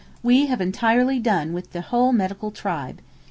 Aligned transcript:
We 0.23 0.47
have 0.47 0.61
entirely 0.61 1.19
done 1.19 1.53
with 1.53 1.73
the 1.73 1.81
whole 1.81 2.11
medical 2.11 2.49
tribe. 2.49 3.01